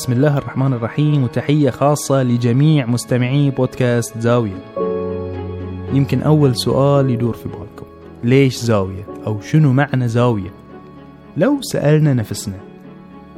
بسم 0.00 0.12
الله 0.12 0.38
الرحمن 0.38 0.72
الرحيم 0.72 1.24
وتحية 1.24 1.70
خاصة 1.70 2.22
لجميع 2.22 2.86
مستمعي 2.86 3.50
بودكاست 3.50 4.18
زاوية. 4.18 4.64
يمكن 5.92 6.22
أول 6.22 6.56
سؤال 6.56 7.10
يدور 7.10 7.34
في 7.34 7.48
بالكم 7.48 7.86
ليش 8.24 8.56
زاوية؟ 8.56 9.06
أو 9.26 9.40
شنو 9.40 9.72
معنى 9.72 10.08
زاوية؟ 10.08 10.50
لو 11.36 11.58
سألنا 11.60 12.14
نفسنا 12.14 12.54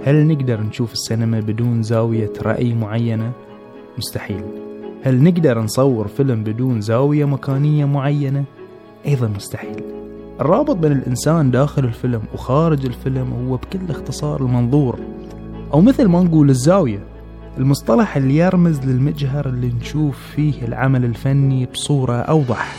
هل 0.05 0.27
نقدر 0.27 0.61
نشوف 0.61 0.93
السينما 0.93 1.41
بدون 1.41 1.83
زاوية 1.83 2.33
رأي 2.43 2.75
معينة؟ 2.75 3.33
مستحيل. 3.99 4.45
هل 5.03 5.23
نقدر 5.23 5.59
نصور 5.59 6.09
فيلم 6.09 6.45
بدون 6.45 6.81
زاوية 6.81 7.25
مكانية 7.25 7.85
معينة؟ 7.85 8.45
أيضا 9.07 9.29
مستحيل. 9.29 9.83
الرابط 10.41 10.77
بين 10.77 10.93
الإنسان 10.93 11.51
داخل 11.51 11.85
الفيلم 11.85 12.23
وخارج 12.35 12.87
الفيلم 12.87 13.49
هو 13.49 13.57
بكل 13.57 13.91
اختصار 13.91 14.41
المنظور. 14.41 14.99
أو 15.75 15.81
مثل 15.81 16.09
ما 16.09 16.23
نقول 16.23 16.51
الزاوية 16.51 17.07
المصطلح 17.59 18.17
اللي 18.17 18.37
يرمز 18.37 18.81
للمجهر 18.81 19.49
اللي 19.49 19.73
نشوف 19.81 20.19
فيه 20.37 20.65
العمل 20.65 21.05
الفني 21.05 21.67
بصورة 21.67 22.17
أوضح. 22.17 22.75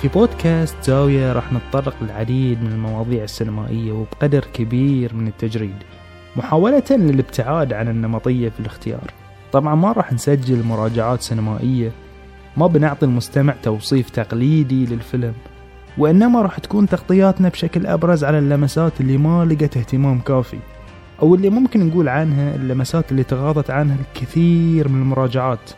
في 0.00 0.08
بودكاست 0.08 0.76
زاوية 0.82 1.32
راح 1.32 1.52
نتطرق 1.52 1.94
للعديد 2.02 2.62
من 2.62 2.72
المواضيع 2.72 3.24
السينمائية 3.24 3.92
وبقدر 3.92 4.44
كبير 4.54 5.14
من 5.14 5.26
التجريد 5.26 5.76
محاولة 6.36 6.82
للابتعاد 6.90 7.72
عن 7.72 7.88
النمطية 7.88 8.48
في 8.48 8.60
الاختيار. 8.60 9.12
طبعا 9.52 9.74
ما 9.74 9.92
راح 9.92 10.12
نسجل 10.12 10.62
مراجعات 10.62 11.22
سينمائية 11.22 11.92
ما 12.56 12.66
بنعطي 12.66 13.06
المستمع 13.06 13.54
توصيف 13.62 14.10
تقليدي 14.10 14.86
للفيلم. 14.86 15.34
وإنما 16.00 16.42
راح 16.42 16.58
تكون 16.58 16.88
تغطياتنا 16.88 17.48
بشكل 17.48 17.86
أبرز 17.86 18.24
على 18.24 18.38
اللمسات 18.38 19.00
اللي 19.00 19.18
ما 19.18 19.44
لقت 19.44 19.76
اهتمام 19.76 20.20
كافي. 20.20 20.58
أو 21.22 21.34
اللي 21.34 21.50
ممكن 21.50 21.86
نقول 21.86 22.08
عنها 22.08 22.54
اللمسات 22.54 23.12
اللي 23.12 23.22
تغاضت 23.22 23.70
عنها 23.70 23.96
الكثير 24.00 24.88
من 24.88 25.02
المراجعات. 25.02 25.70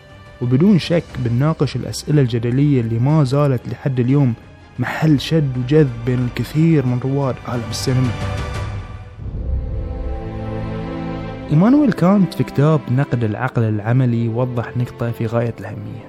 وبدون 0.42 0.78
شك 0.78 1.04
بنناقش 1.18 1.76
الأسئلة 1.76 2.22
الجدلية 2.22 2.80
اللي 2.80 2.98
ما 2.98 3.24
زالت 3.24 3.68
لحد 3.68 4.00
اليوم 4.00 4.34
محل 4.78 5.20
شد 5.20 5.58
وجذب 5.58 5.90
بين 6.06 6.18
الكثير 6.18 6.86
من 6.86 6.98
رواد 7.04 7.34
عالم 7.48 7.70
السينما. 7.70 8.10
إيمانويل 11.50 11.92
كانت 11.92 12.34
في 12.34 12.44
كتاب 12.44 12.80
نقد 12.90 13.24
العقل 13.24 13.62
العملي 13.62 14.28
وضح 14.28 14.76
نقطة 14.76 15.10
في 15.10 15.26
غاية 15.26 15.54
الأهمية. 15.60 16.04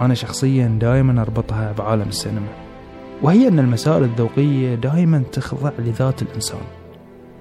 أنا 0.00 0.14
شخصيا 0.14 0.78
دائما 0.80 1.22
أربطها 1.22 1.72
بعالم 1.78 2.08
السينما. 2.08 2.71
وهي 3.22 3.48
أن 3.48 3.58
المسائل 3.58 4.04
الذوقية 4.04 4.74
دائما 4.74 5.22
تخضع 5.32 5.70
لذات 5.78 6.22
الإنسان 6.22 6.60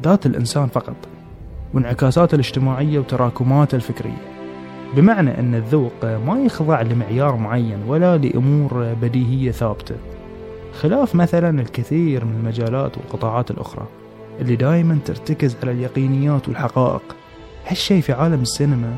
ذات 0.03 0.25
الإنسان 0.25 0.67
فقط 0.67 0.95
وانعكاساته 1.73 2.35
الاجتماعية 2.35 2.99
وتراكماته 2.99 3.75
الفكرية. 3.75 4.31
بمعنى 4.95 5.39
أن 5.39 5.55
الذوق 5.55 6.05
ما 6.05 6.39
يخضع 6.45 6.81
لمعيار 6.81 7.35
معين 7.35 7.77
ولا 7.87 8.17
لأمور 8.17 8.93
بديهية 9.01 9.51
ثابتة. 9.51 9.95
خلاف 10.73 11.15
مثلا 11.15 11.61
الكثير 11.61 12.25
من 12.25 12.35
المجالات 12.35 12.97
والقطاعات 12.97 13.51
الأخرى 13.51 13.85
اللي 14.39 14.55
دائما 14.55 14.97
ترتكز 15.05 15.55
على 15.63 15.71
اليقينيات 15.71 16.47
والحقائق. 16.47 17.03
هالشي 17.67 18.01
في 18.01 18.13
عالم 18.13 18.41
السينما 18.41 18.95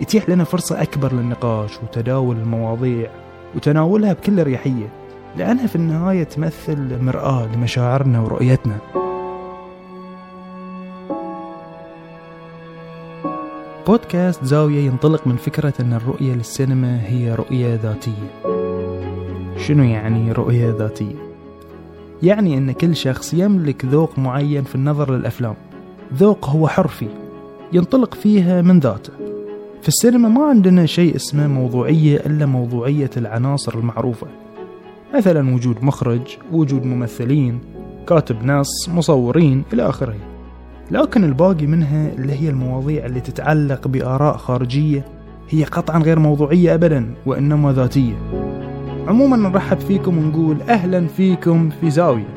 يتيح 0.00 0.28
لنا 0.28 0.44
فرصة 0.44 0.82
أكبر 0.82 1.12
للنقاش 1.12 1.70
وتداول 1.82 2.36
المواضيع 2.36 3.10
وتناولها 3.54 4.12
بكل 4.12 4.40
أريحية. 4.40 5.05
لأنها 5.36 5.66
في 5.66 5.76
النهاية 5.76 6.24
تمثل 6.24 7.02
مرآة 7.02 7.46
لمشاعرنا 7.54 8.20
ورؤيتنا. 8.20 8.76
بودكاست 13.86 14.44
زاوية 14.44 14.86
ينطلق 14.86 15.26
من 15.26 15.36
فكرة 15.36 15.74
أن 15.80 15.92
الرؤية 15.92 16.34
للسينما 16.34 17.00
هي 17.06 17.34
رؤية 17.34 17.74
ذاتية. 17.82 18.30
شنو 19.56 19.84
يعني 19.84 20.32
رؤية 20.32 20.74
ذاتية؟ 20.78 21.14
يعني 22.22 22.58
أن 22.58 22.72
كل 22.72 22.96
شخص 22.96 23.34
يملك 23.34 23.84
ذوق 23.84 24.18
معين 24.18 24.64
في 24.64 24.74
النظر 24.74 25.14
للأفلام. 25.14 25.54
ذوق 26.14 26.48
هو 26.48 26.68
حر 26.68 26.88
فيه 26.88 27.08
ينطلق 27.72 28.14
فيها 28.14 28.62
من 28.62 28.78
ذاته. 28.78 29.12
في 29.82 29.88
السينما 29.88 30.28
ما 30.28 30.44
عندنا 30.44 30.86
شيء 30.86 31.16
اسمه 31.16 31.46
موضوعية 31.46 32.16
إلا 32.16 32.46
موضوعية 32.46 33.10
العناصر 33.16 33.74
المعروفة. 33.74 34.26
مثلا 35.14 35.54
وجود 35.54 35.84
مخرج 35.84 36.20
وجود 36.52 36.84
ممثلين 36.84 37.58
كاتب 38.08 38.44
نص 38.44 38.88
مصورين 38.88 39.62
إلى 39.72 39.88
آخره. 39.88 40.16
لكن 40.90 41.24
الباقي 41.24 41.66
منها 41.66 42.08
اللي 42.12 42.32
هي 42.32 42.48
المواضيع 42.50 43.06
اللي 43.06 43.20
تتعلق 43.20 43.88
بآراء 43.88 44.36
خارجية 44.36 45.04
هي 45.50 45.64
قطعا 45.64 45.98
غير 45.98 46.18
موضوعية 46.18 46.74
أبدا 46.74 47.14
وإنما 47.26 47.72
ذاتية. 47.72 48.14
عموما 49.08 49.36
نرحب 49.36 49.78
فيكم 49.80 50.18
ونقول 50.18 50.62
أهلا 50.62 51.06
فيكم 51.06 51.70
في 51.80 51.90
زاوية. 51.90 52.35